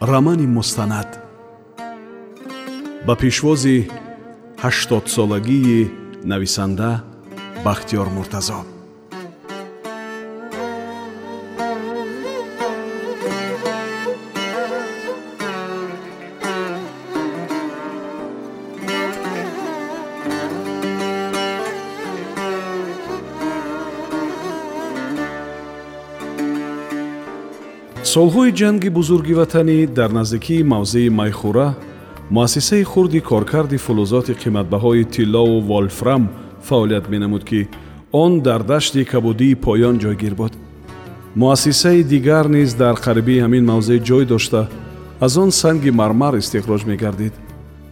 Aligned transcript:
рамани 0.00 0.46
мустанад 0.46 1.18
ба 3.06 3.16
пешвози 3.16 3.90
ҳаштодсолагии 4.62 5.90
нависанда 6.24 6.90
бахтиёр 7.64 8.08
муртазо 8.16 8.60
солҳои 28.18 28.52
ҷанги 28.60 28.90
бузурги 28.98 29.34
ватанӣ 29.40 29.78
дар 29.98 30.10
наздикии 30.18 30.68
мавзеи 30.74 31.08
майхӯра 31.20 31.68
муассисаи 32.36 32.84
хурди 32.92 33.20
коркарди 33.30 33.78
фулузоти 33.86 34.34
қиматбаҳои 34.42 35.04
тиллову 35.14 35.58
волфрам 35.70 36.22
фаъолият 36.68 37.04
менамуд 37.12 37.42
ки 37.48 37.60
он 38.22 38.32
дар 38.46 38.60
дашти 38.72 39.04
кабудии 39.12 39.60
поён 39.66 39.96
ҷойгир 40.02 40.34
буд. 40.40 40.52
Муассисаи 41.42 42.02
дигар 42.12 42.46
низ 42.56 42.70
дар 42.82 42.96
қарибии 43.06 43.42
ҳамин 43.44 43.64
мавзеъ 43.72 43.98
ҷой 44.08 44.24
дошта 44.32 44.62
аз 45.26 45.32
он 45.42 45.50
санги 45.60 45.90
мармар 46.00 46.34
истихроҷ 46.42 46.82
мегардид 46.90 47.34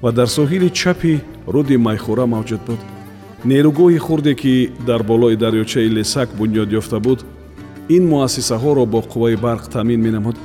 ва 0.02 0.10
дар 0.18 0.28
соҳили 0.36 0.68
чапи 0.80 1.14
руди 1.54 1.76
майхӯра 1.86 2.26
мавҷуд 2.34 2.62
буд. 2.68 2.80
Нерӯгоҳи 3.50 3.98
хурде 4.06 4.34
ки 4.42 4.54
дар 4.88 5.02
болои 5.10 5.36
дарёчаи 5.44 5.88
лесак 5.96 6.28
бунёд 6.38 6.68
ёфта 6.80 6.98
буд 7.06 7.20
ин 7.88 8.04
муассисаҳоро 8.12 8.84
бо 8.86 9.00
қувваи 9.12 9.36
барқ 9.36 9.64
таъмин 9.74 10.00
менамуд. 10.06 10.36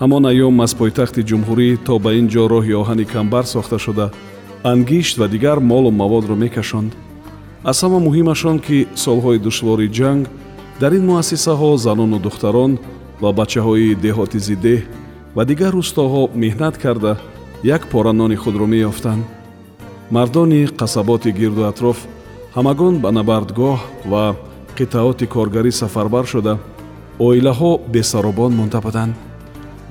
Ҳамон 0.00 0.24
айём 0.30 0.54
аз 0.64 0.72
пойтахти 0.74 1.22
ҷумҳурӣ 1.30 1.68
то 1.86 1.98
ба 2.04 2.10
ин 2.20 2.26
ҷо 2.32 2.44
роҳи 2.52 2.74
оҳани 2.82 3.04
камбар 3.04 3.44
сохта 3.54 3.78
шуда 3.78 4.06
ангишт 4.72 5.18
ва 5.18 5.26
дигар 5.28 5.58
молу 5.60 5.90
маводро 5.90 6.34
мекашонд. 6.44 6.92
Аз 7.70 7.78
ҳама 7.82 7.98
муҳимашон 8.06 8.56
ки 8.66 8.86
солҳои 9.04 9.38
душвори 9.46 9.88
ҷанг 9.98 10.24
дар 10.80 10.92
ин 10.98 11.04
муассисаҳо 11.10 11.70
занону 11.76 12.18
духтарон 12.26 12.72
ва 13.22 13.30
бачаҳои 13.40 13.96
деҳоти 14.04 14.38
зиддеҳ 14.48 14.82
ва 15.36 15.42
дигар 15.50 15.72
рӯстоҳо 15.80 16.22
меҳнат 16.42 16.74
карда 16.84 17.12
як 17.76 17.82
пора 17.92 18.12
нони 18.12 18.36
худро 18.42 18.66
меёфтанд. 18.74 19.24
Мардони 20.10 20.62
қасаботи 20.80 21.30
гирду 21.40 21.62
атроф 21.70 21.98
ҳамагон 22.56 22.94
ба 23.04 23.10
набардгоҳ 23.18 23.78
ва 24.10 24.24
қитъаоти 24.78 25.26
коргарӣ 25.34 25.72
сафарбар 25.72 26.24
шуда 26.32 26.54
оилаҳо 27.18 27.72
бесаробон 27.94 28.52
монда 28.58 28.80
буданд 28.86 29.14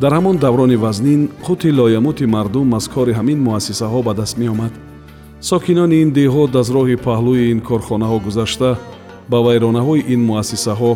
дар 0.01 0.11
ҳамон 0.17 0.37
даврони 0.37 0.75
вазнин 0.75 1.29
қути 1.45 1.69
лоямути 1.77 2.25
мардум 2.25 2.73
аз 2.73 2.87
кори 2.87 3.13
ҳамин 3.19 3.39
муассисаҳо 3.47 3.99
ба 4.07 4.13
даст 4.13 4.37
меомад. 4.37 4.73
Сокинони 5.49 6.02
ин 6.03 6.09
деҳот 6.19 6.55
аз 6.61 6.67
роҳи 6.75 6.97
паҳлӯи 7.07 7.52
ин 7.53 7.59
корхонаҳо 7.69 8.17
гузашта 8.25 8.71
ба 9.31 9.37
вайронаҳои 9.45 10.05
ин 10.14 10.21
муассисаҳо 10.30 10.91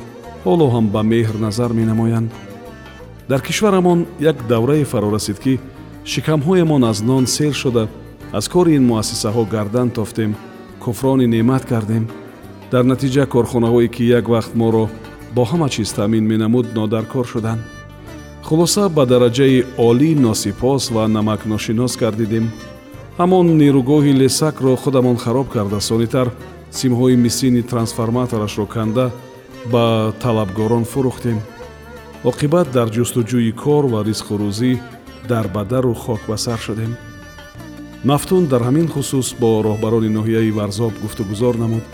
ҳоло 0.45 0.67
ҳам 0.73 0.85
ба 0.93 1.01
меҳр 1.13 1.35
назар 1.45 1.71
менамоянд. 1.79 2.29
Дар 3.29 3.41
кишварамон 3.47 3.99
як 4.31 4.37
даврае 4.51 4.85
фаро 4.91 5.09
расид 5.15 5.37
ки 5.43 5.53
шикамҳоямон 6.11 6.81
аз 6.91 6.97
нон 7.09 7.23
сел 7.35 7.53
шуда 7.61 7.83
аз 8.37 8.45
кори 8.53 8.71
ин 8.79 8.83
муассисаҳо 8.91 9.43
гардан 9.55 9.89
тофтем 9.97 10.31
куфрони 10.83 11.27
неъмат 11.27 11.63
кардем 11.71 12.03
дар 12.71 12.83
натиҷа 12.91 13.25
корхонаҳое 13.33 13.87
ки 13.95 14.03
як 14.19 14.25
вақт 14.33 14.53
моро 14.61 14.85
бо 15.35 15.43
ҳама 15.51 15.67
чиз 15.69 15.89
таъмин 15.97 16.25
менамуд 16.31 16.67
нодаркор 16.77 17.25
шуданд. 17.33 17.61
Хулоса 18.47 18.89
ба 18.89 19.03
дараҷаи 19.05 19.65
олӣ 19.87 20.11
носипос 20.25 20.83
ва 20.95 21.03
намакношинос 21.07 21.93
гардидем. 22.01 22.45
Ҳамон 23.19 23.45
нерӯгоҳи 23.61 24.13
лесакро 24.21 24.75
худамон 24.83 25.17
хароб 25.23 25.47
карда. 25.55 25.79
Сонитар 25.89 26.27
симҳои 26.79 27.15
мисини 27.25 27.61
трансформаторашро 27.71 28.65
канда 28.75 29.05
ба 29.71 30.13
талабгорон 30.23 30.85
фурӯхтем. 30.91 31.39
Оқибат 32.29 32.67
дар 32.75 32.87
ҷустуҷӯи 32.95 33.51
кор 33.63 33.83
ва 33.93 33.99
ризқурӯзӣ 34.09 34.71
дарбадару 35.29 35.93
хокбасар 36.03 36.59
шудем. 36.65 36.91
Мафтун 38.09 38.43
дар 38.51 38.61
ҳамин 38.67 38.87
хусус 38.93 39.27
бо 39.41 39.49
роҳбарони 39.67 40.09
ноҳияи 40.17 40.51
варзоб 40.59 40.93
гуфтугузор 41.03 41.55
намуд 41.63 41.85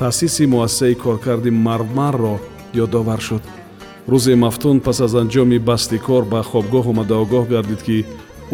таъсиси 0.00 0.46
муассисаи 0.46 0.94
коркарди 0.94 1.50
мармарро 1.50 2.36
ёдовар 2.84 3.20
шуд. 3.20 3.42
Рӯзе 4.08 4.34
мафтун 4.34 4.80
пас 4.80 5.00
аз 5.00 5.14
анҷоми 5.14 5.58
басти 5.68 5.98
кор 6.06 6.24
ба 6.32 6.40
хобгоҳ 6.50 6.84
омада 6.92 7.14
огоҳ 7.24 7.44
гардид 7.52 7.82
ки 7.86 7.98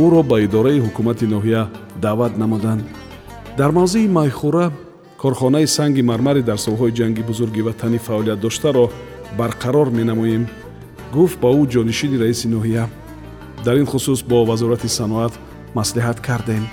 ӯро 0.04 0.22
ба 0.30 0.36
идораи 0.46 0.82
ҳукумати 0.86 1.26
ноҳия 1.34 1.62
даъват 2.04 2.32
намуданд. 2.42 2.82
Дар 3.58 3.70
мавзеи 3.78 4.08
майхӯра 4.18 4.66
корхонаи 5.22 5.66
санги 5.76 6.02
мармаре 6.10 6.42
дар 6.42 6.58
солҳои 6.66 6.96
ҷанги 6.98 7.26
бузурги 7.28 7.62
ватанӣ 7.68 7.98
фаъолият 8.06 8.40
доштаро 8.44 8.84
барқарор 9.38 9.88
менамоем 9.98 10.44
гуфт 11.14 11.36
ба 11.42 11.48
ӯ 11.60 11.62
ҷонишини 11.74 12.16
раиси 12.22 12.46
ноҳия. 12.54 12.84
Дар 13.64 13.76
ин 13.80 13.86
хусус 13.92 14.20
бо 14.30 14.38
вазорати 14.50 14.88
саноат 14.98 15.34
маслиҳат 15.78 16.18
кардем 16.26 16.64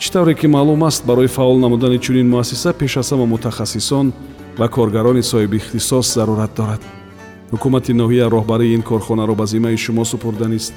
чӣ 0.00 0.12
тавре 0.12 0.34
ки 0.34 0.46
маълум 0.46 0.82
аст 0.82 1.06
барои 1.06 1.26
фаъол 1.26 1.58
намудани 1.58 1.98
чунин 1.98 2.28
муассиса 2.28 2.72
пеш 2.72 2.96
аз 2.96 3.10
ҳама 3.12 3.26
мутахассисон 3.26 4.12
ва 4.58 4.68
коргарони 4.68 5.22
соҳибихтисос 5.22 6.14
зарурат 6.14 6.52
дорад. 6.56 6.82
Ҳукумати 7.52 7.92
ноҳия 8.00 8.30
роҳбарии 8.30 8.74
ин 8.76 8.82
корхонаро 8.82 9.34
ба 9.34 9.46
зиммаи 9.46 9.76
шумо 9.76 10.04
супурданист 10.04 10.74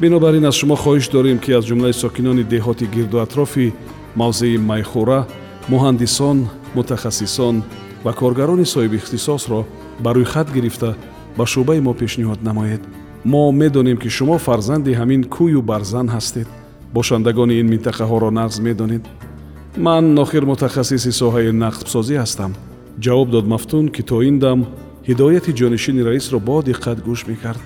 бинобар 0.00 0.34
ин 0.34 0.44
аз 0.44 0.54
шумо 0.54 0.76
хоҳиш 0.76 1.06
дорем 1.10 1.38
ки 1.38 1.50
аз 1.58 1.64
ҷумлаи 1.68 1.92
сокинони 2.02 2.44
деҳоти 2.52 2.86
гирду 2.94 3.18
атрофи 3.18 3.72
мавзеи 4.16 4.58
майхӯра 4.70 5.20
муҳандисон 5.72 6.38
мутахассисон 6.76 7.56
ва 8.04 8.12
коргарони 8.20 8.66
соҳибихтисосро 8.74 9.60
ба 10.04 10.10
рӯйхат 10.16 10.48
гирифта 10.56 10.90
ба 11.38 11.44
шӯъбаи 11.52 11.80
мо 11.86 11.92
пешниҳод 12.00 12.40
намоед. 12.48 12.82
Мо 13.24 13.52
медонем 13.60 13.98
ки 14.02 14.08
шумо 14.16 14.36
фарзанди 14.46 14.92
ҳамин 15.00 15.22
кӯю 15.34 15.60
барзан 15.70 16.08
ҳастед 16.16 16.48
бошандагони 16.96 17.54
ин 17.60 17.68
минтақаҳоро 17.74 18.30
нағз 18.40 18.60
медонед? 18.66 19.04
Ман 19.76 20.18
охир 20.18 20.44
мутахассиси 20.50 21.10
соҳаи 21.20 21.50
нақбсозӣ 21.64 22.14
ҳастам. 22.22 22.52
Ҷавоб 23.04 23.28
дод 23.34 23.46
мафтун 23.52 23.88
ки 23.94 24.02
то 24.02 24.22
ин 24.22 24.38
дам 24.38 24.58
ҳидояти 25.08 25.52
ҷонишини 25.60 26.02
раисро 26.08 26.38
бо 26.48 26.56
диққат 26.68 26.98
гӯш 27.06 27.20
мекард. 27.30 27.60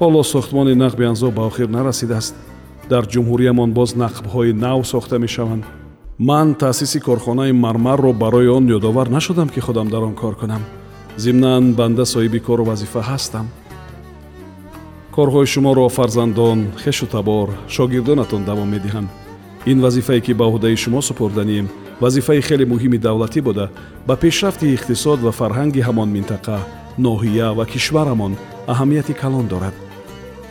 Ҳоло 0.00 0.22
сохтмони 0.32 0.74
нақби 0.84 1.04
анзо 1.10 1.30
ба 1.36 1.42
охир 1.50 1.68
нарасидааст. 1.76 2.34
Дар 2.90 3.04
ҷумҳуриямон 3.12 3.70
боз 3.78 3.90
нақбҳои 4.02 4.52
нав 4.64 4.86
сохта 4.92 5.18
мешаванд. 5.18 5.64
Ман 6.18 6.54
таъсиси 6.54 7.00
корхонаи 7.00 7.52
мармарро 7.52 8.12
барои 8.12 8.48
он 8.56 8.64
ёдовар 8.76 9.08
нашудам 9.16 9.48
ки 9.48 9.60
худам 9.60 9.88
дар 9.88 10.02
он 10.08 10.14
кор 10.14 10.34
кунам. 10.40 10.62
Зимнан 11.16 11.64
банда 11.74 12.04
соҳиби 12.12 12.40
кору 12.46 12.64
вазифа 12.64 13.00
ҳастам 13.10 13.46
корҳои 15.16 15.46
шуморо 15.46 15.88
фарзандон 15.88 16.58
хешу 16.82 17.06
табор 17.06 17.48
шогирдонатон 17.68 18.44
давом 18.44 18.68
медиҳанд. 18.74 19.08
Ин 19.66 19.78
вазифае 19.84 20.20
ки 20.20 20.32
ба 20.40 20.46
ӯҳдаи 20.54 20.76
шумо 20.82 21.00
супурданием 21.08 21.66
вазифаи 22.00 22.40
хеле 22.48 22.64
муҳими 22.72 22.98
давлатӣ 23.06 23.40
буда 23.48 23.66
ба 24.06 24.14
пешрафти 24.22 24.66
иқтисод 24.76 25.18
ва 25.26 25.32
фарҳанги 25.38 25.84
ҳамон 25.88 26.08
минтақа 26.16 26.58
ноҳия 27.06 27.48
ва 27.58 27.64
кишварамон 27.72 28.32
аҳамияти 28.72 29.14
калон 29.22 29.46
дорад. 29.52 29.74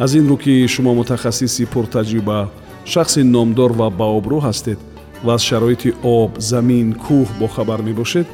Аз 0.04 0.12
ин 0.20 0.26
рӯ 0.32 0.38
ки 0.44 0.68
шумо 0.74 0.92
мутахассиси 1.00 1.64
пуртаҷриба 1.74 2.40
шахси 2.92 3.22
номдор 3.36 3.72
ва 3.80 3.88
баобрӯ 4.00 4.40
ҳастед 4.48 4.80
ва 5.26 5.34
аз 5.38 5.42
шароити 5.50 5.90
об 6.04 6.32
замин 6.52 6.88
кӯҳ 7.06 7.28
бохабар 7.42 7.82
мебошед 7.88 8.28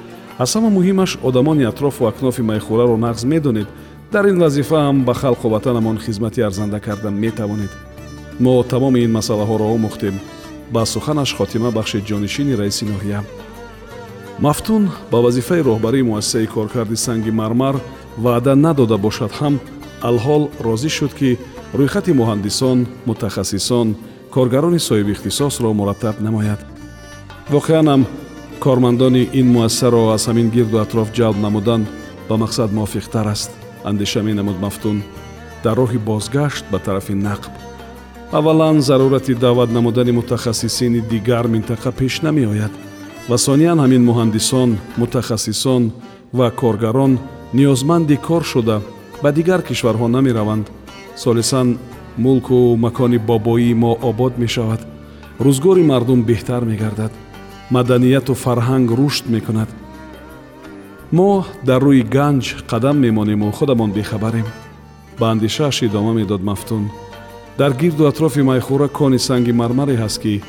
аз 0.43 0.49
ҳама 0.55 0.69
муҳимаш 0.77 1.11
одамони 1.27 1.63
атрофу 1.71 2.01
акнофи 2.11 2.41
майхӯраро 2.49 2.95
нағз 3.05 3.21
медонед 3.33 3.67
дар 4.11 4.25
ин 4.25 4.39
вазифа 4.39 4.75
ҳам 4.75 5.05
ба 5.05 5.13
халқу 5.13 5.49
ватанамон 5.49 5.99
хизмати 5.99 6.41
арзанда 6.41 6.79
карда 6.79 7.09
метавонед. 7.11 7.71
Мо 8.39 8.63
тамоми 8.63 8.99
ин 9.05 9.11
масъалаҳоро 9.11 9.65
омӯхтем 9.75 10.15
ба 10.71 10.85
суханаш 10.85 11.35
хотима 11.35 11.71
бахшед 11.71 12.03
ҷонишини 12.05 12.55
раиси 12.55 12.85
ноҳия. 12.85 13.23
Мафтун 14.39 14.91
ба 15.11 15.21
вазифаи 15.21 15.61
роҳбарии 15.61 16.03
муассисаи 16.03 16.47
коркарди 16.47 16.95
санги 16.95 17.31
мармар 17.31 17.75
ваъда 18.17 18.55
надода 18.55 18.97
бошад 18.97 19.31
ҳам 19.39 19.59
алҳол 20.09 20.43
розӣ 20.65 20.89
шуд 20.89 21.13
ки 21.19 21.37
рӯйхати 21.73 22.11
муҳандисон 22.19 22.77
мутахассисон 23.07 23.87
коргарони 24.33 24.79
соҳибихтисосро 24.87 25.73
мураттаб 25.73 26.15
намояд. 26.19 26.59
Воқеан 27.49 27.87
ам 27.93 28.01
кормандони 28.59 29.29
ин 29.39 29.47
муассисаро 29.55 30.01
аз 30.15 30.27
ҳамин 30.27 30.47
гирду 30.55 30.77
атроф 30.79 31.07
ҷалб 31.17 31.37
намудан 31.45 31.81
ба 32.29 32.35
мақсад 32.43 32.69
мувофиқтар 32.77 33.27
аст 33.35 33.51
андеша 33.89 34.21
менамуд 34.23 34.57
мафтун. 34.65 34.97
Дар 35.63 35.77
роҳи 35.77 35.97
бозгашт 35.97 36.65
ба 36.71 36.79
тарафи 36.79 37.13
нақб. 37.13 37.53
Аввалан 38.31 38.81
зарурати 38.81 39.33
даъват 39.33 39.69
намудани 39.71 40.11
мутахассисини 40.11 41.01
дигар 41.01 41.45
минтақа 41.47 41.91
пеш 41.91 42.21
намеояд 42.21 42.71
ва 43.29 43.37
сониян 43.37 43.79
ҳамин 43.79 44.03
муҳандисон 44.09 44.69
мутахассисон 44.97 45.83
ва 46.33 46.51
коргарон 46.51 47.13
ниёзманди 47.53 48.17
кор 48.27 48.43
шуда 48.43 48.77
ба 49.23 49.31
дигар 49.31 49.61
кишварҳо 49.61 50.07
намераванд. 50.07 50.65
Солисан 51.23 51.67
мулку 52.17 52.75
макони 52.75 53.17
бобоии 53.17 53.73
мо 53.73 53.91
обод 54.09 54.33
мешавад. 54.37 54.81
Рӯзгори 55.39 55.83
мардум 55.91 56.19
беҳтар 56.29 56.61
мегардад. 56.71 57.13
Маданияту 57.75 58.33
фарҳанг 58.43 58.87
рушд 58.99 59.25
мекунад 59.35 59.69
мо 61.11 61.45
дар 61.63 61.81
рӯи 61.83 62.03
ганҷ 62.15 62.45
қадам 62.69 62.97
мемонему 62.99 63.51
худамон 63.51 63.91
бехабарем. 63.91 64.45
Ба 65.19 65.31
андешааш 65.31 65.81
идома 65.83 66.13
медод 66.13 66.41
мафтун. 66.43 66.89
Дар 67.57 67.73
гирду 67.73 68.07
атрофи 68.07 68.41
майхӯра 68.41 68.87
кони 68.87 69.19
санги 69.19 69.51
мармаре 69.51 69.95
ҳаст 69.95 70.21
ки 70.21 70.41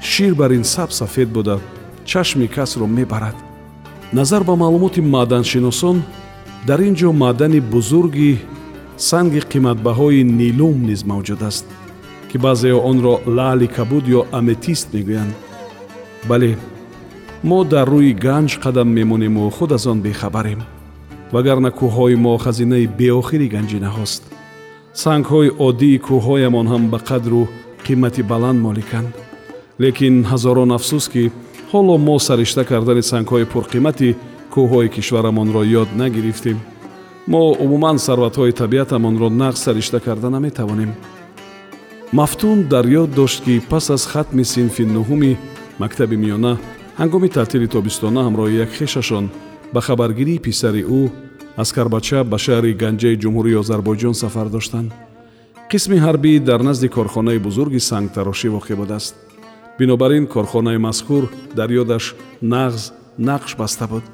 шир 0.00 0.34
бар 0.34 0.50
ин 0.50 0.64
саб 0.64 0.92
сафед 0.92 1.28
буда 1.28 1.60
чашми 2.04 2.46
касро 2.48 2.86
мебарад. 2.86 3.36
Назар 4.12 4.44
ба 4.44 4.56
маълумоти 4.56 5.00
маъданшиносон 5.00 6.02
дар 6.66 6.78
ин 6.78 6.94
ҷо 6.94 7.12
маъдани 7.12 7.60
бузурги 7.60 8.38
санги 8.96 9.40
қиматбаҳои 9.52 10.22
нилум 10.22 10.76
низ 10.88 11.00
мавҷуд 11.10 11.42
аст 11.42 11.66
ки 12.30 12.38
баъзеҳо 12.38 12.80
онро 12.90 13.14
лаъли 13.26 13.68
кабуд 13.76 14.04
ё 14.18 14.20
аметист 14.32 14.88
мегӯянд. 14.94 15.34
Бале 16.28 16.56
мо 17.48 17.58
дар 17.72 17.88
рӯи 17.94 18.12
ганҷ 18.26 18.50
қадам 18.64 18.88
мемонему 18.98 19.50
худ 19.56 19.72
аз 19.72 19.86
он 19.86 20.00
бехабарем. 20.00 20.60
Вагарна 21.32 21.70
кӯҳҳои 21.78 22.16
мо 22.24 22.34
хазинаи 22.44 22.86
беохири 22.86 23.48
ганҷинаҳост. 23.54 24.22
Сангҳои 25.02 25.50
оддии 25.66 26.02
кӯҳҳоямон 26.06 26.66
ҳам 26.72 26.82
ба 26.92 26.98
қадру 27.10 27.42
қимати 27.86 28.22
баланд 28.32 28.58
моликанд. 28.66 29.12
Лекин 29.82 30.14
ҳазорон 30.30 30.70
афсӯс 30.78 31.04
ки 31.12 31.24
ҳоло 31.72 31.94
мо 32.06 32.16
саришта 32.28 32.62
кардани 32.70 33.02
сангҳои 33.12 33.50
пурқимати 33.52 34.16
кӯҳҳои 34.54 34.92
кишварамонро 34.94 35.62
ёд 35.80 35.88
нагирифтем. 36.00 36.58
Мо 37.32 37.42
умуман 37.64 37.96
сарватҳои 38.06 38.56
табиатамонро 38.60 39.28
нақс 39.42 39.60
саришта 39.66 39.98
карда 40.06 40.28
наметавонем. 40.30 40.90
Мафтун 42.18 42.58
дар 42.72 42.86
ёд 43.02 43.10
дошт 43.18 43.38
ки 43.44 43.54
пас 43.70 43.90
аз 43.96 44.02
хатми 44.12 44.44
синфи 44.54 44.84
нуҳуми 44.96 45.32
мактаби 45.82 46.16
миёна 46.24 46.52
ҳангоми 47.00 47.28
таътили 47.28 47.68
тобистона 47.68 48.20
ҳамроҳи 48.26 48.60
як 48.64 48.70
хешашон 48.78 49.24
ба 49.74 49.80
хабаргирии 49.80 50.38
писари 50.46 50.82
ӯ 51.00 51.02
аз 51.56 51.72
карбача 51.72 52.18
ба 52.24 52.38
шаҳри 52.44 52.72
ганҷаи 52.82 53.20
ҷумҳурии 53.22 53.60
озарбойҷон 53.62 54.14
сафар 54.22 54.48
доштанд. 54.56 54.90
Қисми 55.70 55.98
ҳарбӣ 56.04 56.32
дар 56.48 56.60
назди 56.68 56.88
корхонаи 56.96 57.38
бузурги 57.46 57.80
сангтарошӣ 57.90 58.48
воқеъ 58.56 58.76
будааст. 58.80 59.14
Бинобар 59.78 60.10
ин 60.18 60.26
корхонаи 60.26 60.78
мазкур 60.86 61.24
дар 61.58 61.70
ёдаш 61.82 62.04
нағз 62.42 62.92
нақш 63.18 63.56
баста 63.60 63.86
буд. 63.86 64.04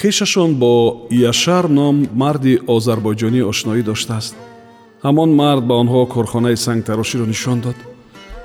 Хешашон 0.00 0.50
бо 0.62 0.72
яшар 1.10 1.64
ном 1.78 1.96
марди 2.22 2.54
озарбойҷонӣ 2.74 3.40
ошноӣ 3.50 3.82
доштааст. 3.82 4.34
Ҳамон 5.04 5.30
мард 5.40 5.62
ба 5.68 5.74
онҳо 5.82 6.06
корхонаи 6.14 6.56
сангтароширо 6.56 7.26
нишон 7.26 7.60
дод 7.60 7.78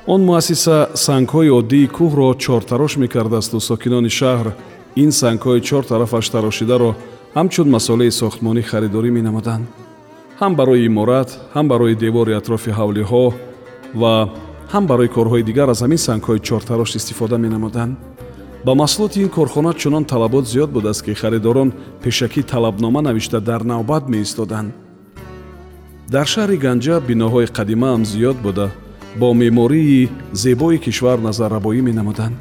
он 0.06 0.22
муассиса 0.26 0.90
сангҳои 0.94 1.50
оддии 1.60 1.88
кӯҳро 1.88 2.28
чортарош 2.44 2.98
мекардаасту 2.98 3.60
сокинони 3.60 4.12
шаҳр. 4.20 4.48
Ин 4.96 5.12
сангҳои 5.12 5.62
чор 5.62 5.84
тарафаш 5.84 6.30
тарошидаро 6.30 6.96
ҳамчун 7.38 7.68
масъолаи 7.76 8.12
сохтмонӣ 8.22 8.62
харидорӣ 8.72 9.10
менамуданд 9.18 9.66
ҳам 10.42 10.54
барои 10.60 10.86
иморат 10.90 11.30
ҳам 11.56 11.66
барои 11.72 11.96
девори 12.04 12.34
атрофи 12.40 12.72
ҳавлиҳо 12.80 13.26
ва 14.02 14.14
ҳам 14.74 14.86
барои 14.92 15.14
корҳои 15.18 15.44
дигар 15.50 15.68
аз 15.74 15.80
ҳамин 15.84 16.02
сангҳои 16.08 16.40
чортарош 16.48 16.92
истифода 17.00 17.38
менамуданд 17.46 17.94
ба 18.66 18.74
маҳсулоти 18.82 19.18
ин 19.26 19.30
корхона 19.38 19.72
чунон 19.82 20.04
талабот 20.14 20.46
зиёд 20.54 20.70
будааст 20.78 21.02
ки 21.06 21.14
харидорон 21.22 21.70
пешакӣ 22.04 22.42
талабнома 22.54 23.02
навишта 23.02 23.40
дар 23.50 23.62
навбат 23.72 24.04
меистоданд. 24.14 24.70
Дар 26.14 26.28
шаҳри 26.34 26.58
ганҷа 26.66 26.96
биноҳои 27.10 27.48
қадима 27.58 27.90
ҳам 27.94 28.04
зиёд 28.14 28.38
буда 28.46 28.68
бо 29.15 29.33
меъмории 29.33 30.10
зебои 30.33 30.77
кишвар 30.77 31.19
назаррабоӣ 31.19 31.81
менамуданд. 31.81 32.36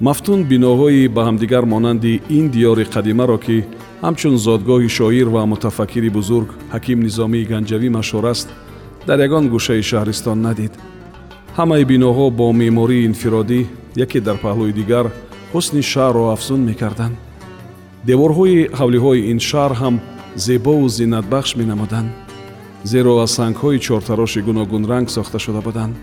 Мафтун 0.00 0.40
биноҳои 0.50 1.08
ба 1.08 1.22
ҳамдигар 1.28 1.64
монанди 1.64 2.20
ин 2.38 2.46
диёри 2.54 2.84
қадимаро 2.94 3.38
ки 3.44 3.64
ҳамчун 4.02 4.36
зодгоҳи 4.46 4.88
шоир 4.98 5.28
ва 5.34 5.42
мутафаккири 5.46 6.10
бузург 6.18 6.48
ҳаким 6.74 6.98
низомии 7.06 7.48
ганҷавӣ 7.52 7.88
машҳур 7.98 8.24
аст 8.32 8.48
дар 9.06 9.18
ягон 9.26 9.44
гӯшаи 9.54 9.82
шаҳристон 9.90 10.38
надид. 10.46 10.72
Ҳамаи 11.58 11.84
биноҳо 11.92 12.26
бо 12.38 12.46
меъмории 12.60 13.06
инфиродӣ 13.10 13.60
яке 14.04 14.18
дар 14.26 14.36
паҳлӯи 14.44 14.72
дигар 14.80 15.06
ҳусни 15.52 15.82
шаҳрро 15.92 16.24
афзун 16.34 16.60
мекарданд. 16.70 17.16
Деворҳои 18.08 18.58
ҳавлиҳои 18.78 19.20
ин 19.32 19.38
шаҳр 19.48 19.72
ҳам 19.80 19.94
зебову 20.46 20.88
зиннатбахш 20.98 21.50
менамуданд 21.60 22.10
зеро 22.84 23.18
аз 23.24 23.30
сангҳои 23.38 23.78
чортароши 23.78 24.40
гуногунранг 24.42 25.10
сохта 25.10 25.38
шуда 25.38 25.60
буданд. 25.60 25.94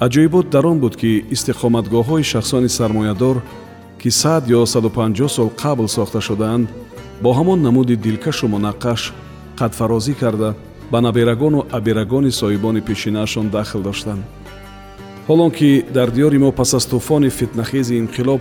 Аҷоибот 0.00 0.48
дар 0.50 0.66
он 0.66 0.78
буд 0.80 0.96
ки 0.96 1.24
истиқоматгоҳҳои 1.34 2.22
шахсони 2.32 2.68
сармоядор 2.68 3.36
ки 4.00 4.10
сад 4.10 4.42
ё 4.48 4.64
саду 4.66 4.90
панҷоҳ 4.98 5.28
сол 5.36 5.50
қабл 5.62 5.86
сохта 5.96 6.20
шудаанд 6.20 6.68
бо 7.22 7.30
ҳамон 7.38 7.58
намуди 7.66 7.96
дилкашу 7.96 8.46
мунаққаш 8.54 9.00
қадфарозӣ 9.60 10.14
карда 10.22 10.54
ба 10.92 10.98
наберагону 11.00 11.66
аберагони 11.78 12.30
соҳибони 12.40 12.80
пешинаашон 12.88 13.46
дахл 13.54 13.80
доштанд. 13.88 14.22
Ҳолон 15.28 15.50
ки 15.58 15.84
дар 15.96 16.08
диёри 16.16 16.38
мо 16.38 16.50
пас 16.52 16.74
аз 16.78 16.84
тӯфони 16.90 17.30
фитнахези 17.38 17.98
инқилоб 18.02 18.40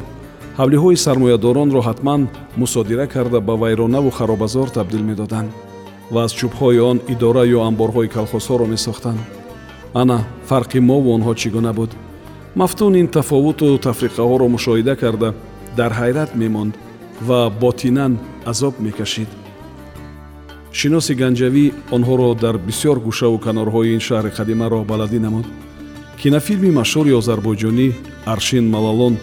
ҳавлиҳои 0.60 1.02
сармоядоронро 1.06 1.82
ҳатман 1.90 2.22
мусодира 2.62 3.06
карда 3.08 3.40
ба 3.48 3.54
вайронаву 3.64 4.10
харобазор 4.18 4.68
табдил 4.78 5.04
медоданд 5.12 5.52
ва 6.12 6.24
аз 6.24 6.32
чӯбҳои 6.40 6.80
он 6.80 6.98
идора 7.14 7.44
ё 7.58 7.60
амборҳои 7.70 8.14
калхозҳоро 8.16 8.66
месохтанд. 8.74 9.20
Ана 10.02 10.18
фарқи 10.50 10.80
мову 10.90 11.10
онҳо 11.18 11.34
чӣ 11.42 11.50
гуна 11.56 11.74
буд? 11.80 11.92
Мафтун 12.56 12.94
ин 13.02 13.08
тафовуту 13.08 13.78
тафриқаҳоро 13.88 14.48
мушоҳида 14.56 14.96
карда 15.04 15.30
дар 15.78 15.92
ҳайрат 16.00 16.32
мемонд 16.42 16.74
ва 17.28 17.40
ботинан 17.62 18.14
азоб 18.52 18.74
мекашид. 18.86 19.30
Шиноси 20.80 21.14
ганҷавӣ 21.22 21.66
онҳоро 21.96 22.30
дар 22.44 22.56
бисьёр 22.68 22.98
гӯшаву 23.08 23.38
канорҳои 23.46 23.94
ин 23.96 24.02
шаҳри 24.08 24.32
қадима 24.38 24.66
роҳбаладӣ 24.74 25.20
намуд. 25.26 25.46
Кинофилми 26.22 26.72
машҳури 26.80 27.18
озарбойҷонӣ 27.20 27.88
аршин 28.34 28.66
малалон 28.76 29.14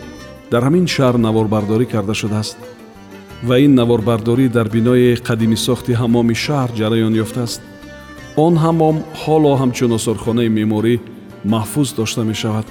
дар 0.53 0.63
ҳамин 0.67 0.87
шаҳр 0.95 1.17
наворбардорӣ 1.27 1.87
карда 1.95 2.15
шудааст 2.21 2.59
ва 3.43 3.59
ин 3.59 3.75
наворбардорӣ 3.75 4.49
дар 4.49 4.69
бинои 4.69 5.17
қадимисохти 5.29 5.93
ҳамоми 6.01 6.35
шаҳр 6.45 6.71
ҷараён 6.79 7.15
ёфтааст. 7.25 7.61
Он 8.37 8.55
ҳамом 8.65 8.97
ҳоло 9.23 9.53
ҳамчун 9.61 9.93
осорхонаи 9.99 10.49
меъморӣ 10.49 10.95
маҳфуз 11.53 11.89
дошта 11.99 12.23
мешавад. 12.31 12.67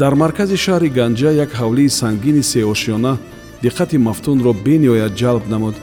Дар 0.00 0.14
маркази 0.22 0.56
шаҳри 0.64 0.88
ганҷа 0.98 1.30
як 1.44 1.50
ҳавлии 1.60 1.94
сангини 2.00 2.42
сеошёна 2.52 3.12
диққати 3.64 3.96
мафтунро 4.08 4.52
бениҳоят 4.66 5.12
ҷалб 5.20 5.44
намуд. 5.52 5.76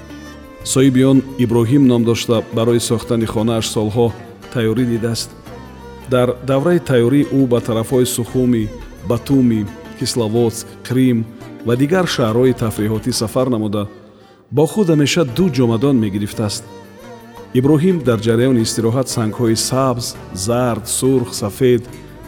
Соҳиби 0.73 1.03
он 1.11 1.19
иброҳим 1.43 1.83
ном 1.91 2.03
дошта 2.09 2.35
барои 2.57 2.81
сохтани 2.89 3.25
хонааш 3.33 3.65
солҳо 3.75 4.07
тайёрӣ 4.53 4.85
дидааст. 4.93 5.29
Дар 6.13 6.27
давраи 6.49 6.79
тайёрӣ 6.89 7.21
ӯ 7.39 7.41
ба 7.51 7.59
тарафҳои 7.67 8.05
сухуми 8.15 8.63
батуми 9.09 9.61
кисловодск 9.99 10.67
крим 10.87 11.17
ва 11.67 11.73
дигар 11.81 12.05
шаҳрҳои 12.15 12.53
тафриҳотӣ 12.63 13.11
сафар 13.21 13.47
намуда 13.55 13.83
бо 14.57 14.65
худ 14.71 14.87
ҳамеша 14.93 15.23
ду 15.37 15.45
ҷомадон 15.57 15.95
мегирифтааст. 16.03 16.63
Иброҳим 17.59 17.97
дар 18.07 18.19
ҷараёни 18.27 18.63
истироҳат 18.65 19.07
сангҳои 19.15 19.55
сабз 19.69 20.05
зард 20.47 20.85
сурх 20.99 21.29
сафед 21.41 21.83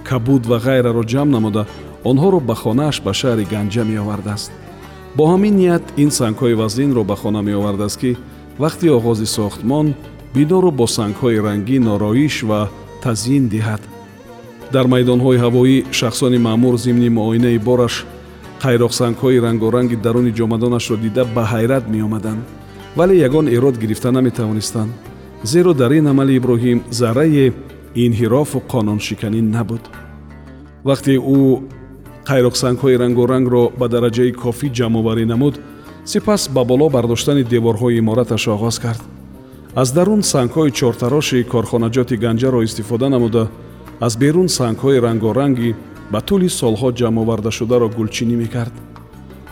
кабуд 0.10 0.44
ва 0.50 0.58
ғайраро 0.68 1.04
ҷамъ 1.14 1.30
намуда 1.36 1.64
онҳоро 2.10 2.40
ба 2.50 2.56
хонааш 2.62 2.98
ба 3.06 3.12
шаҳри 3.20 3.46
ганҷа 3.54 3.84
меовардааст. 3.92 4.52
Бо 5.18 5.24
ҳамин 5.32 5.54
ният 5.62 5.86
ин 6.04 6.10
сангҳои 6.20 6.60
вазнинро 6.62 7.04
ба 7.10 7.16
хона 7.22 7.42
меовардааст 7.50 7.98
ки 8.02 8.12
вақти 8.64 8.88
оғози 8.98 9.28
сохтмон 9.38 9.88
биноро 10.36 10.72
бо 10.80 10.86
сангҳои 10.98 11.44
рангӣ 11.48 11.78
нороиш 11.88 12.36
ва 12.50 12.62
тазйин 13.04 13.46
диҳад. 13.54 13.82
Дар 14.74 14.86
майдонҳои 14.94 15.42
ҳавоӣ 15.44 15.78
шахсони 16.00 16.40
маъмур 16.48 16.76
зимни 16.86 17.10
муоинаи 17.18 17.58
бораш 17.68 17.96
қайроқсангҳои 18.64 19.42
рангоранги 19.48 19.96
даруни 19.96 20.32
ҷомадонашро 20.40 20.96
дида 20.98 21.24
ба 21.36 21.44
ҳайрат 21.54 21.86
меомаданд 21.94 22.42
вале 22.98 23.16
ягон 23.28 23.48
эрод 23.48 23.76
гирифта 23.78 24.12
наметавонистанд 24.12 24.92
зеро 25.44 25.74
дар 25.74 25.92
ин 25.92 26.08
амали 26.08 26.34
иброҳим 26.40 26.80
заррае 26.90 27.54
инҳирофу 27.96 28.62
қонуншиканӣ 28.72 29.42
набуд. 29.56 29.84
Вақте 30.90 31.14
ӯ 31.38 31.40
қайроқсангҳои 32.30 33.00
рангорангро 33.04 33.64
ба 33.80 33.86
дараҷаи 33.94 34.32
кофӣ 34.44 34.68
ҷамъоварӣ 34.78 35.26
намуд 35.34 35.56
сипас 36.12 36.42
ба 36.56 36.64
боло 36.72 36.88
бардоштани 36.96 37.44
деворҳои 37.54 37.98
имораташ 38.02 38.44
оғоз 38.56 38.76
кард. 38.86 39.02
Аз 39.82 39.90
дарун 39.98 40.22
сангҳои 40.34 40.72
чортароши 40.80 41.40
корхонаҷоти 41.54 42.16
ганҷаро 42.24 42.60
истифода 42.64 43.08
намуда 43.10 43.44
аз 44.02 44.14
берун 44.24 44.48
сангҳои 44.60 45.02
рангоранги 45.08 45.76
ба 46.12 46.20
тӯли 46.28 46.50
солҳо 46.60 46.90
ҷамъовардашударо 47.00 47.88
гулчинӣ 47.98 48.36
мекард. 48.44 48.76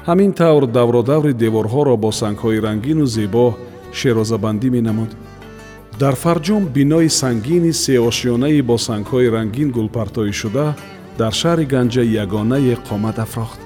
Ҳамин 0.08 0.32
тавр 0.42 0.64
давродаври 0.78 1.34
деворҳоро 1.44 1.96
бо 2.04 2.10
сангҳои 2.22 2.64
рангину 2.68 3.06
зебо 3.16 3.46
шерозабандӣ 4.00 4.70
менамуд. 4.76 5.12
Дар 6.02 6.16
фарҷом 6.24 6.64
бинои 6.76 7.10
сангини 7.22 7.72
сеошёнаи 7.86 8.62
бо 8.70 8.76
сангҳои 8.88 9.32
рангин 9.38 9.70
гулпартоишуда 9.78 10.66
дар 11.20 11.34
шаҳри 11.42 11.66
ганҷа 11.74 12.04
ягонае 12.24 12.76
қомат 12.88 13.18
афрохт. 13.26 13.60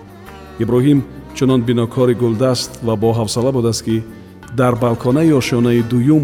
Иброҳим 0.63 0.99
чунон 1.37 1.61
бинокори 1.69 2.15
гулдаст 2.21 2.71
ва 2.87 2.95
боҳавсала 3.03 3.51
будааст 3.57 3.83
ки 3.85 4.03
дар 4.59 4.73
балконаи 4.83 5.31
ошёнаи 5.41 5.81
дуюм 5.91 6.23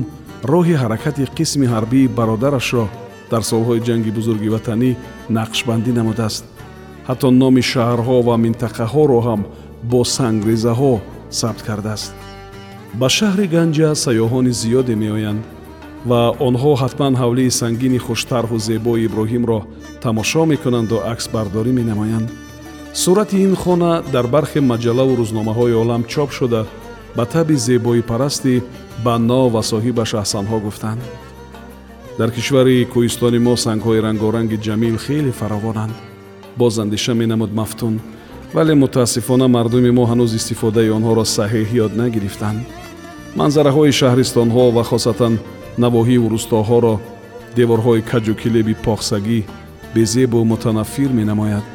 роҳи 0.52 0.76
ҳаракати 0.82 1.24
қисми 1.38 1.66
ҳарбии 1.74 2.12
бародарашро 2.18 2.86
дар 3.32 3.44
солҳои 3.52 3.84
ҷанги 3.88 4.12
бузурги 4.18 4.50
ватанӣ 4.56 4.92
нақшбандӣ 5.38 5.92
намудааст 6.00 6.44
ҳатто 7.08 7.28
номи 7.42 7.62
шаҳрҳо 7.72 8.18
ва 8.28 8.36
минтақаҳоро 8.46 9.20
ҳам 9.28 9.42
бо 9.92 10.02
сангрезаҳо 10.18 10.94
сабт 11.40 11.62
кардааст. 11.68 12.12
Ба 13.00 13.08
шаҳри 13.18 13.46
ганҷа 13.56 13.90
сайёҳони 14.06 14.52
зиёде 14.62 14.96
меоянд 15.04 15.42
ва 16.10 16.22
онҳо 16.48 16.72
ҳатман 16.82 17.14
ҳавлии 17.22 17.56
сангини 17.62 18.00
хуштарҳу 18.06 18.58
зебои 18.70 19.06
иброҳимро 19.08 19.60
тамошо 20.06 20.42
мекунанду 20.54 20.98
аксбардорӣ 21.14 21.72
менамоянд. 21.80 22.28
Сурати 23.02 23.38
ин 23.48 23.54
хона 23.64 23.92
дар 24.14 24.26
бархе 24.36 24.60
маҷаллаву 24.72 25.14
рӯзномаҳои 25.22 25.80
олам 25.84 26.02
чоп 26.12 26.30
шуда 26.38 26.62
ба 27.18 27.24
таби 27.34 27.56
зебоипарасти 27.68 28.64
банно 29.06 29.42
ва 29.54 29.62
соҳибаш 29.72 30.12
аҳсанҳо 30.22 30.58
гуфтанд. 30.66 31.02
Дар 32.20 32.30
кишвари 32.36 32.88
кӯҳистони 32.94 33.40
мо 33.48 33.54
сангҳои 33.66 34.04
рангоранги 34.08 34.62
ҷамил 34.66 34.96
хеле 35.06 35.32
фаровонанд 35.40 35.96
боз 36.58 36.80
андеша 36.80 37.14
менамуд 37.14 37.52
мафтун. 37.54 38.00
Вале 38.54 38.74
мутаассифона 38.76 39.48
мардуми 39.48 39.92
мо 39.92 40.04
ҳанӯз 40.12 40.32
истифодаи 40.40 40.94
онҳоро 40.98 41.26
саҳеҳ 41.38 41.68
ёд 41.86 41.92
нагирифтанд 42.02 42.60
манзараҳои 43.40 43.98
шаҳристонҳо 44.00 44.64
ва 44.76 44.84
хосатан 44.90 45.34
навоҳиву 45.84 46.28
рӯстоҳоро 46.36 46.96
деворҳои 47.58 48.06
каҷу 48.12 48.34
килеби 48.42 48.74
похсагӣ 48.86 49.40
безебу 49.96 50.40
мутанаффир 50.52 51.10
менамояд. 51.20 51.66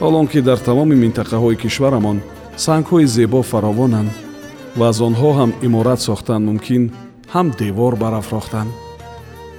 Ҳолон 0.00 0.26
ки 0.32 0.40
дар 0.48 0.58
тамоми 0.68 0.96
минтақаҳои 1.04 1.60
кишварамон 1.62 2.18
сангҳои 2.64 3.06
зебо 3.16 3.40
фаровонанд 3.50 4.10
ва 4.78 4.84
аз 4.92 4.98
онҳо 5.08 5.30
ҳам 5.38 5.50
иморат 5.66 6.00
сохтан 6.08 6.40
мумкин 6.48 6.82
ҳам 7.34 7.46
девор 7.62 7.92
барафрохтанд 8.02 8.70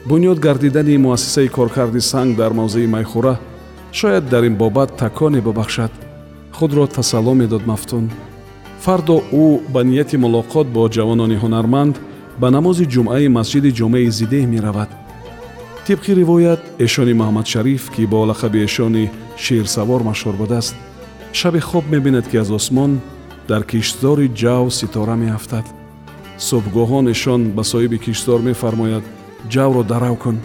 бунёд 0.10 0.38
гардидани 0.46 0.98
муассисаи 1.06 1.50
коркарди 1.58 2.02
санг 2.12 2.32
дар 2.42 2.52
мавзеи 2.60 2.88
майхӯра 2.96 3.34
шояд 3.92 4.30
дар 4.30 4.44
ин 4.44 4.56
бобат 4.56 4.98
таконе 4.98 5.42
бубахшад 5.42 5.92
худро 6.54 6.88
тасалло 6.88 7.34
медод 7.34 7.66
мафтун. 7.68 8.12
Фардо 8.80 9.18
ӯ 9.32 9.60
ба 9.74 9.84
нияти 9.84 10.18
мулоқот 10.18 10.68
бо 10.76 10.90
ҷавонони 10.96 11.38
ҳунарманд 11.44 11.96
ба 12.42 12.48
намози 12.52 12.86
ҷумъаи 12.94 13.28
масҷиди 13.38 13.72
ҷомеи 13.80 14.10
зидеҳ 14.20 14.46
меравад. 14.54 14.90
Тибқи 15.88 16.12
ривоят 16.20 16.62
эшони 16.86 17.14
маҳмадшариф 17.22 17.84
ки 17.94 18.04
бо 18.12 18.20
лақаби 18.32 18.60
эшони 18.68 19.12
ширсавор 19.44 20.02
машҳур 20.10 20.36
будааст 20.42 20.76
шабе 21.40 21.60
хоб 21.60 21.86
мебинад 21.94 22.26
ки 22.32 22.38
аз 22.44 22.50
осмон 22.60 22.92
дар 23.50 23.64
киштзори 23.72 24.28
ҷав 24.42 24.66
ситора 24.80 25.16
меафтад. 25.16 25.66
Субҳгоҳон 26.48 27.06
эшон 27.14 27.42
ба 27.56 27.64
соҳиби 27.72 27.98
киштзор 28.06 28.40
мефармояд 28.50 29.04
ҷавро 29.54 29.84
дарав 29.92 30.16
кун 30.24 30.38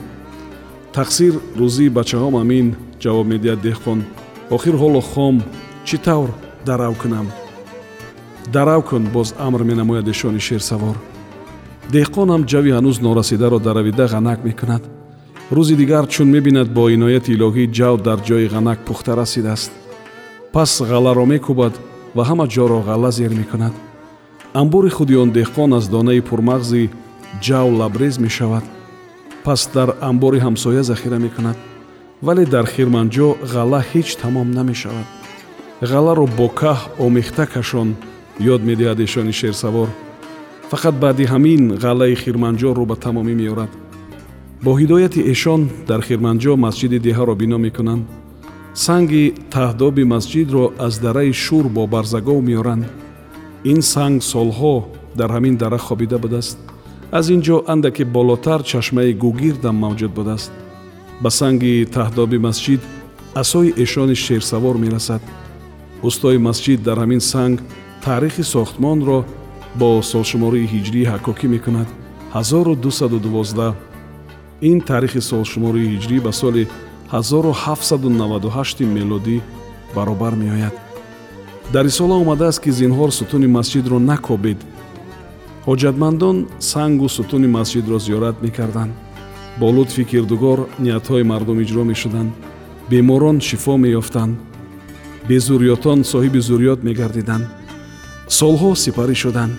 тақсир 0.97 1.33
рӯзии 1.61 1.95
бачаҳом 1.99 2.35
амин 2.43 2.67
ҷавоб 3.03 3.27
медиҳад 3.33 3.61
деҳқон. 3.67 3.99
Охир 4.57 4.75
ҳоло 4.83 5.01
хом 5.11 5.37
чӣ 5.87 5.97
тавр 6.07 6.31
дарав 6.67 6.95
кунам? 7.03 7.27
Дарав 8.55 8.83
кун 8.89 9.05
боз 9.15 9.29
амр 9.47 9.63
менамояд 9.71 10.07
эшони 10.13 10.41
шерсавор. 10.49 10.97
Деҳқонам 11.95 12.43
ҷави 12.51 12.71
ҳанӯз 12.77 12.97
норасидаро 13.07 13.59
даравида 13.67 14.07
ғанак 14.15 14.39
мекунад. 14.49 14.83
Рӯзи 15.57 15.75
дигар 15.83 16.05
чун 16.13 16.29
мебинад 16.35 16.69
бо 16.77 16.83
инояти 16.95 17.31
илоҳӣ 17.37 17.65
ҷав 17.79 17.97
дар 18.07 18.19
ҷои 18.29 18.47
ғанак 18.55 18.79
пухта 18.87 19.13
расидааст. 19.21 19.71
Пас 20.55 20.73
ғаларо 20.91 21.25
мекӯбад 21.33 21.75
ва 22.17 22.23
ҳама 22.29 22.47
ҷоро 22.55 22.79
ғалла 22.89 23.11
зер 23.19 23.33
мекунад. 23.41 23.75
Амбори 24.61 24.91
худи 24.97 25.15
он 25.23 25.31
деҳқон 25.39 25.71
аз 25.79 25.85
донаи 25.95 26.21
пурмағзи 26.29 26.91
ҷав 27.47 27.69
лабрез 27.81 28.15
мешавад. 28.25 28.65
Пас 29.45 29.61
дар 29.75 29.89
амбори 30.09 30.39
ҳамсоя 30.47 30.83
захира 30.91 31.19
мекунад 31.27 31.57
вале 32.27 32.45
дар 32.47 32.67
хирманҷо 32.75 33.29
ғалла 33.55 33.81
ҳеҷ 33.91 34.09
тамом 34.23 34.49
намешавад. 34.59 35.09
ғалларо 35.91 36.27
бо 36.39 36.49
каҳ 36.61 36.79
омехта 37.07 37.45
кашон 37.55 37.89
ёд 38.55 38.61
медиҳад 38.69 38.99
эшони 39.07 39.33
шерсавор. 39.41 39.89
Фақат 40.71 40.95
баъди 41.05 41.25
ҳамин 41.33 41.63
ғаллаи 41.85 42.15
хирманҷо 42.23 42.71
рӯ 42.79 42.85
ба 42.91 42.97
тамомӣ 43.05 43.35
меорад. 43.43 43.73
Бо 44.65 44.71
ҳидояти 44.81 45.21
эшон 45.33 45.63
дар 45.89 46.01
хирманҷо 46.09 46.53
масҷиди 46.65 46.99
деҳаро 47.07 47.35
бино 47.43 47.59
мекунанд. 47.67 48.05
Санги 48.85 49.25
таҳдоби 49.55 50.05
масҷидро 50.15 50.65
аз 50.87 50.95
дараи 51.05 51.33
шур 51.45 51.65
бо 51.77 51.83
барзагов 51.95 52.39
меоранд. 52.49 52.85
Ин 53.73 53.81
санг 53.93 54.17
солҳо 54.33 54.75
дар 55.19 55.31
ҳамин 55.37 55.55
дара 55.63 55.79
хобида 55.87 56.19
будааст. 56.25 56.59
Аз 57.19 57.27
ин 57.35 57.41
ҷо 57.47 57.57
андаке 57.73 58.05
болотар 58.17 58.61
чашмаи 58.71 59.13
гугирдам 59.23 59.77
мавҷуд 59.85 60.13
будааст 60.19 60.53
ба 61.23 61.31
санги 61.31 61.87
таҳдоби 61.97 62.39
масҷид 62.47 62.81
асои 63.43 63.75
эшони 63.85 64.17
шерсавор 64.25 64.77
мерасад. 64.85 65.23
Устои 66.09 66.39
масҷид 66.49 66.81
дар 66.89 66.99
ҳамин 67.03 67.23
санг 67.33 67.57
таърихи 68.05 68.45
сохтмонро 68.55 69.19
бо 69.81 69.89
солшумории 70.13 70.71
ҳиҷрӣ 70.73 71.03
ҳаккокӣ 71.13 71.47
мекунад. 71.55 71.89
1212 72.35 73.75
ин 74.71 74.79
таърихи 74.81 75.21
солшумории 75.31 75.91
ҳиҷрӣ 75.93 76.17
ба 76.27 76.33
соли 76.33 76.65
1798 77.13 78.87
мелодӣ 78.97 79.37
баробар 79.97 80.35
меояд. 80.43 80.75
Дар 81.73 81.85
рисола 81.85 82.15
омадааст 82.25 82.61
ки 82.65 82.71
зинҳор 82.81 83.11
сутуни 83.19 83.49
масҷидро 83.57 83.99
накобед. 84.11 84.59
Ҳоҷатмандон 85.69 86.37
сангу 86.73 87.09
сутуни 87.17 87.49
масҷидро 87.57 87.97
зиёрат 88.07 88.37
мекарданд 88.47 88.93
бо 89.59 89.67
лутфи 89.77 90.05
кирдугор 90.11 90.59
ниятҳои 90.85 91.25
мардум 91.33 91.59
иҷро 91.65 91.85
мешуданд. 91.93 92.33
Беморон 92.91 93.41
шифо 93.41 93.75
меёфтанд. 93.85 94.35
Безурётон 95.29 95.99
соҳиби 96.13 96.41
зурёт 96.49 96.81
мегардиданд. 96.89 97.47
Солҳо 98.39 98.71
сипарӣ 98.85 99.15
шуданд. 99.23 99.53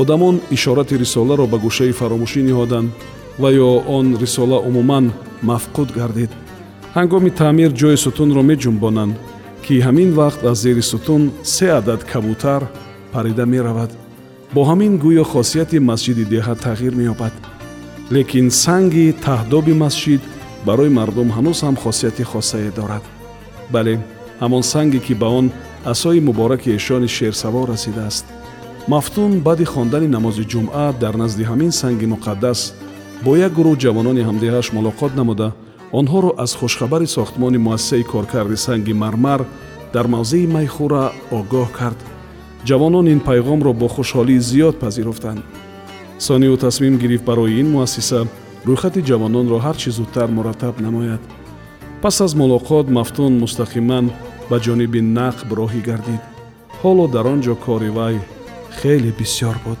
Одамон 0.00 0.36
ишорати 0.56 0.94
рисоларо 1.02 1.46
ба 1.52 1.58
гӯшаи 1.64 1.92
фаромӯшӣ 2.00 2.40
ниҳоданд 2.48 2.88
ва 3.42 3.48
ё 3.66 3.70
он 3.98 4.06
рисола 4.22 4.58
умуман 4.68 5.04
мафқуд 5.48 5.88
гардид. 5.98 6.30
Ҳангоми 6.96 7.30
таъмир 7.40 7.70
ҷои 7.80 7.96
сутунро 8.04 8.42
меҷунбонанд 8.50 9.14
ки 9.64 9.74
ҳамин 9.86 10.10
вақт 10.20 10.40
аз 10.50 10.58
зери 10.64 10.82
сутун 10.82 11.22
се 11.54 11.66
адад 11.78 12.00
кабутар 12.12 12.62
парида 13.12 13.44
меравад. 13.46 13.90
Бо 14.54 14.60
ҳамин 14.70 14.92
гӯё 15.04 15.24
хосияти 15.32 15.78
масҷиди 15.90 16.24
деҳа 16.34 16.54
тағйир 16.66 16.94
меёбад 17.00 17.34
лекин 18.10 18.50
санги 18.50 19.14
таҳдоби 19.24 19.72
масҷид 19.72 20.20
барои 20.66 20.88
мардум 20.98 21.28
ҳанӯз 21.36 21.58
ҳам 21.64 21.76
хосияти 21.82 22.24
хосае 22.32 22.70
дорад. 22.78 23.04
Бале 23.74 23.94
ҳамон 24.42 24.62
санге 24.72 24.98
ки 25.06 25.14
ба 25.14 25.28
он 25.38 25.46
асои 25.92 26.20
мубораки 26.20 26.74
эшони 26.78 27.08
шерсавор 27.16 27.68
расидааст. 27.68 28.24
Мафтун 28.88 29.32
баъди 29.46 29.64
хондани 29.64 30.08
намози 30.16 30.44
ҷумъа 30.52 30.86
дар 31.02 31.14
назди 31.22 31.44
ҳамин 31.50 31.70
санги 31.70 32.06
муқаддас 32.14 32.60
бо 33.24 33.36
як 33.36 33.52
гурӯҳ 33.58 33.76
ҷавонони 33.84 34.26
ҳамдиҳааш 34.28 34.66
мулоқот 34.76 35.12
намуда 35.20 35.48
онҳоро 35.98 36.30
аз 36.44 36.52
хушхабари 36.60 37.06
сохтмони 37.16 37.58
муассисаи 37.66 38.04
коркарди 38.12 38.56
санги 38.66 38.92
мармар 39.02 39.40
дар 39.94 40.06
мавзеи 40.14 40.46
майхӯра 40.56 41.04
огоҳ 41.38 41.68
кард. 41.78 42.00
Ҷавонон 42.68 43.06
ин 43.14 43.20
пайғомро 43.28 43.72
бо 43.80 43.86
хушҳолии 43.94 44.44
зиёд 44.50 44.74
пазируфтанд 44.84 45.42
сониу 46.18 46.56
тасмим 46.56 46.98
гирифт 46.98 47.24
барои 47.24 47.60
ин 47.60 47.70
муассиса 47.70 48.26
рӯйхати 48.66 49.00
ҷавононро 49.08 49.58
ҳар 49.64 49.76
чӣ 49.82 49.90
зудтар 49.90 50.28
мураттаб 50.36 50.80
намояд. 50.80 51.22
Пас 52.02 52.20
аз 52.20 52.32
мулоқот 52.34 52.86
мафтун 52.96 53.32
мустақиман 53.42 54.06
ба 54.50 54.56
ҷониби 54.64 55.00
нақб 55.18 55.48
роҳӣ 55.60 55.80
гардид. 55.88 56.22
Ҳоло 56.80 57.04
дар 57.14 57.26
он 57.32 57.40
ҷо 57.46 57.54
кори 57.64 57.90
вай 57.98 58.16
хеле 58.78 59.10
бисьёр 59.18 59.56
буд 59.64 59.80